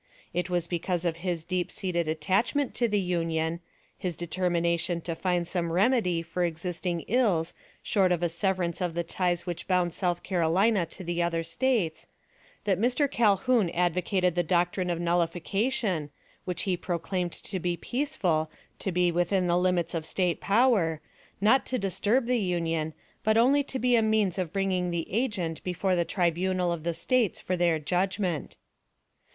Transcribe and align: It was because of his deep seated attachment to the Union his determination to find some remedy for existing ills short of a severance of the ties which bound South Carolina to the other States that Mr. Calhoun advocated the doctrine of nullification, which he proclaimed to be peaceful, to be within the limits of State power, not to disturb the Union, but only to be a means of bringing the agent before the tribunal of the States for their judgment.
It 0.33 0.49
was 0.49 0.65
because 0.65 1.05
of 1.05 1.17
his 1.17 1.43
deep 1.43 1.71
seated 1.71 2.07
attachment 2.07 2.73
to 2.73 2.87
the 2.87 2.99
Union 2.99 3.59
his 3.95 4.15
determination 4.15 4.99
to 5.01 5.13
find 5.13 5.47
some 5.47 5.71
remedy 5.71 6.23
for 6.23 6.43
existing 6.43 7.01
ills 7.01 7.53
short 7.83 8.11
of 8.11 8.23
a 8.23 8.27
severance 8.29 8.81
of 8.81 8.95
the 8.95 9.03
ties 9.03 9.45
which 9.45 9.67
bound 9.67 9.93
South 9.93 10.23
Carolina 10.23 10.87
to 10.87 11.03
the 11.03 11.21
other 11.21 11.43
States 11.43 12.07
that 12.63 12.79
Mr. 12.79 13.07
Calhoun 13.07 13.69
advocated 13.69 14.33
the 14.33 14.41
doctrine 14.41 14.89
of 14.89 14.99
nullification, 14.99 16.09
which 16.45 16.63
he 16.63 16.75
proclaimed 16.75 17.31
to 17.33 17.59
be 17.59 17.77
peaceful, 17.77 18.49
to 18.79 18.91
be 18.91 19.11
within 19.11 19.45
the 19.45 19.55
limits 19.55 19.93
of 19.93 20.07
State 20.07 20.41
power, 20.41 20.99
not 21.39 21.63
to 21.67 21.77
disturb 21.77 22.25
the 22.25 22.39
Union, 22.39 22.95
but 23.23 23.37
only 23.37 23.61
to 23.61 23.77
be 23.77 23.95
a 23.95 24.01
means 24.01 24.39
of 24.39 24.51
bringing 24.51 24.89
the 24.89 25.13
agent 25.13 25.63
before 25.63 25.95
the 25.95 26.03
tribunal 26.05 26.71
of 26.71 26.81
the 26.81 26.95
States 26.95 27.39
for 27.39 27.55
their 27.55 27.77
judgment. 27.77 28.57